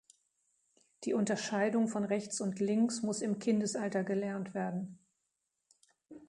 [1.03, 4.97] Die Unterscheidung von rechts und links muss im Kindesalter gelernt werden.